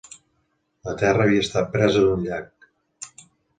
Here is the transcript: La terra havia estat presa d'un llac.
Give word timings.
La 0.89 0.95
terra 1.01 1.27
havia 1.29 1.45
estat 1.45 1.71
presa 1.77 2.03
d'un 2.07 2.27
llac. 2.31 2.69